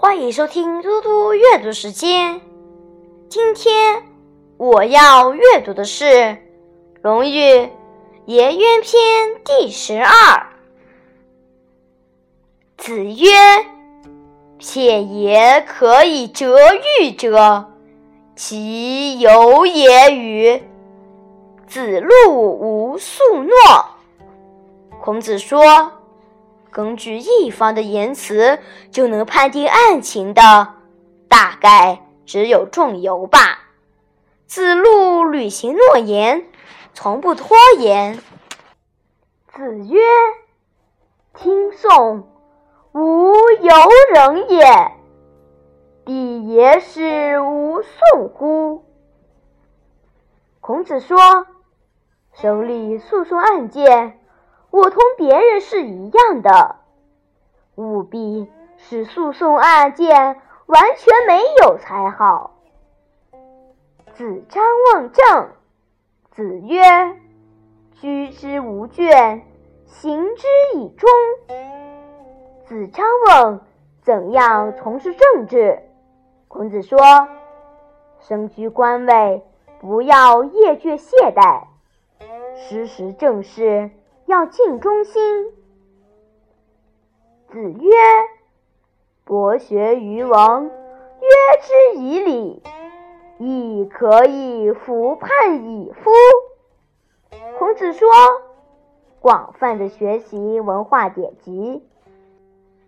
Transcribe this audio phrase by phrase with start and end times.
[0.00, 2.40] 欢迎收听嘟嘟阅读时间。
[3.28, 4.04] 今天
[4.56, 6.04] 我要阅读的是
[7.02, 7.42] 《论语·
[8.26, 8.92] 颜渊篇》
[9.44, 10.46] 第十二。
[12.76, 13.26] 子曰
[14.56, 16.56] ：“片言可以折
[17.00, 17.66] 喻者，
[18.36, 20.62] 其有也与？”
[21.66, 23.52] 子路无宿诺。
[25.02, 25.90] 孔子说。
[26.70, 28.58] 根据一方的言辞
[28.90, 30.74] 就能判定案情的，
[31.28, 33.60] 大概只有仲由吧。
[34.46, 36.46] 子路履行诺言，
[36.94, 38.18] 从不拖延。
[39.52, 40.00] 子曰
[41.34, 42.28] ：“听讼，
[42.92, 43.74] 无由
[44.14, 44.92] 人也。
[46.04, 48.84] 必也是无讼乎？”
[50.60, 51.46] 孔子说
[52.32, 54.20] ：“审理诉讼案件。”
[54.70, 56.76] 我同别人是一样的，
[57.76, 62.54] 务必使诉讼案件完全没有才好。
[64.14, 64.62] 子张
[64.94, 65.48] 问政，
[66.32, 66.82] 子曰
[68.00, 69.40] ：“居之无倦，
[69.86, 71.08] 行之以忠。”
[72.66, 73.60] 子张问
[74.02, 75.80] 怎样从事政治，
[76.46, 76.98] 孔子说
[78.20, 79.42] ：“身居官位，
[79.80, 81.62] 不要厌倦懈怠，
[82.56, 83.90] 时时正事。”
[84.28, 85.46] 要尽忠心。
[87.50, 87.90] 子曰
[89.24, 91.28] ：“博学于文，约
[91.62, 92.62] 之以礼，
[93.38, 96.10] 亦可以服判矣夫。”
[97.58, 98.06] 孔子说
[99.18, 101.88] ：“广泛的学习文化典籍，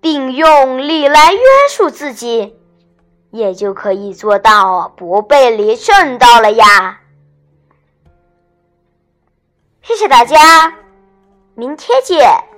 [0.00, 2.56] 并用礼来约束自己，
[3.32, 7.00] 也就可以做到不背离正道了呀。”
[9.82, 10.83] 谢谢大家。
[11.56, 12.53] 明天见。